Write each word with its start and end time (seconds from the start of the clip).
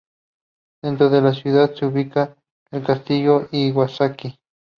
Dentro 0.81 1.11
de 1.11 1.21
la 1.21 1.31
ciudad 1.31 1.75
se 1.75 1.85
ubica 1.85 2.35
el 2.71 2.83
Castillo 2.83 3.47
Iwasaki. 3.51 4.35